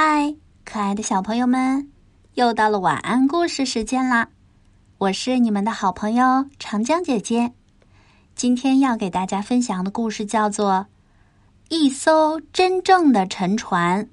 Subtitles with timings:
[0.00, 0.32] 嗨，
[0.64, 1.90] 可爱的小朋友们，
[2.34, 4.28] 又到了晚安故事时间啦！
[4.96, 7.52] 我是你们的好朋友长江姐姐。
[8.36, 10.70] 今天要给大家分享的故事叫做
[11.68, 14.04] 《一艘真正的沉船》，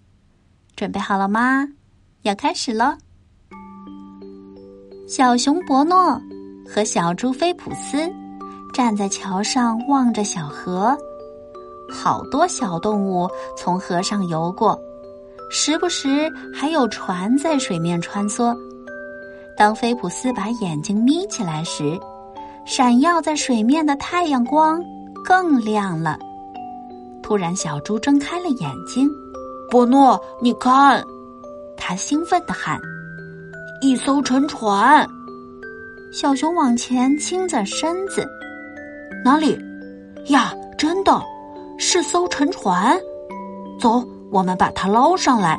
[0.76, 1.68] 准备好了吗？
[2.24, 2.98] 要开始喽。
[5.08, 6.20] 小熊伯诺
[6.68, 8.12] 和小猪菲普斯
[8.74, 10.98] 站在桥上望着小河，
[11.88, 14.76] 好多小动物从河上游过。
[15.58, 18.54] 时不时还有船在水面穿梭。
[19.56, 21.98] 当菲普斯把眼睛眯起来时，
[22.66, 24.84] 闪耀在水面的太阳光
[25.24, 26.20] 更亮了。
[27.24, 29.10] 突然，小猪睁开了眼睛。
[29.72, 31.02] 伯诺，你看！
[31.78, 32.78] 他兴奋地喊
[33.82, 35.08] ：“一艘沉船！”
[36.12, 38.28] 小熊往前倾着身子
[39.24, 39.58] ：“哪里？
[40.28, 41.24] 呀，真的，
[41.78, 43.00] 是艘沉船！
[43.80, 45.58] 走。”我们把它捞上来。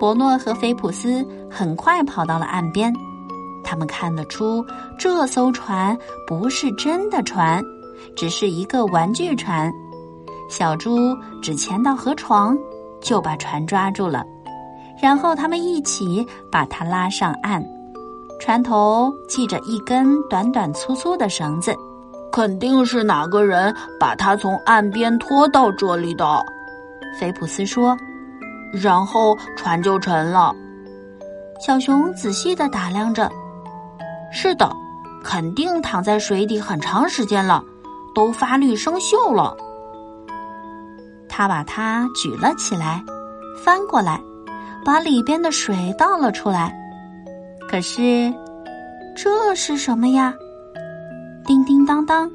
[0.00, 2.90] 伯诺和菲普斯很快跑到了岸边，
[3.62, 4.64] 他们看得出
[4.98, 5.94] 这艘船
[6.26, 7.62] 不是真的船，
[8.16, 9.70] 只是一个玩具船。
[10.48, 12.56] 小猪只潜到河床，
[13.02, 14.24] 就把船抓住了，
[14.98, 17.62] 然后他们一起把它拉上岸。
[18.40, 21.76] 船头系着一根短短粗粗的绳子，
[22.32, 26.24] 肯定是哪个人把它从岸边拖到这里的。
[27.18, 27.96] 菲普斯说
[28.72, 30.54] ：“然后船就沉了。”
[31.58, 33.30] 小熊仔细的打量着，
[34.30, 34.70] 是的，
[35.24, 37.62] 肯定躺在水底很长时间了，
[38.14, 39.56] 都发绿生锈了。
[41.28, 43.02] 他把它举了起来，
[43.64, 44.20] 翻过来，
[44.84, 46.74] 把里边的水倒了出来。
[47.68, 48.32] 可是，
[49.16, 50.34] 这是什么呀？
[51.46, 52.30] 叮叮当当，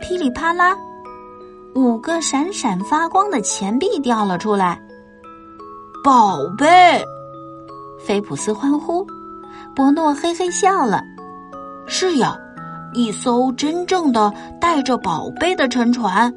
[0.00, 0.74] 噼里啪啦。
[1.74, 4.78] 五个闪闪发光的钱币掉了出来，
[6.04, 7.02] 宝贝！
[7.98, 9.06] 菲普斯欢呼，
[9.74, 11.02] 伯诺嘿嘿笑了。
[11.86, 12.36] 是呀，
[12.92, 16.32] 一艘真正的带着宝贝的沉船，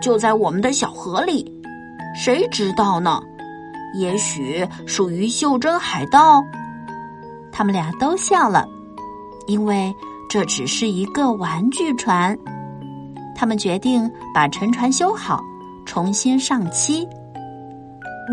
[0.00, 1.52] 就在我们的小河里。
[2.14, 3.20] 谁知道呢？
[3.94, 6.44] 也许属于袖珍海盗。
[7.50, 8.68] 他们俩都笑了，
[9.46, 9.92] 因为
[10.28, 12.38] 这只是一个玩具船。
[13.36, 15.40] 他们决定把沉船修好，
[15.84, 17.06] 重新上漆。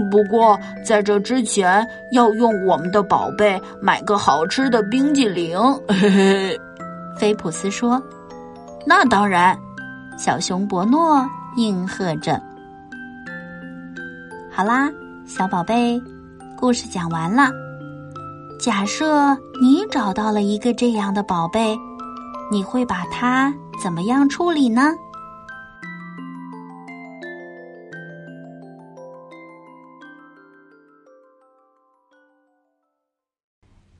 [0.10, 5.60] 不过在这之前，要用我们的宝贝买个好吃的冰激凌。
[5.88, 6.60] 嘿嘿，
[7.20, 8.02] 菲普斯说
[8.88, 9.56] ：“那当然。”
[10.18, 11.28] 小熊伯诺
[11.58, 12.42] 应和着。
[14.52, 14.90] 好啦，
[15.26, 16.02] 小宝贝，
[16.56, 17.52] 故事讲完了。
[18.60, 21.76] 假设你找到了一个这样的宝贝，
[22.52, 23.54] 你会把它？
[23.82, 24.96] 怎么样处理呢？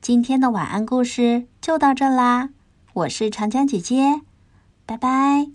[0.00, 2.50] 今天的晚安故事就到这啦，
[2.92, 4.20] 我是长江姐姐，
[4.86, 5.54] 拜拜。